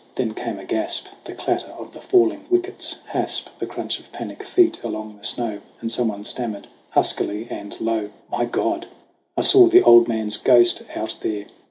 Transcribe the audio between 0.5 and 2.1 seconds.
a gasp, The clatter of the